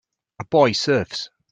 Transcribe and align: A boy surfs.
A 0.39 0.43
boy 0.45 0.71
surfs. 0.71 1.29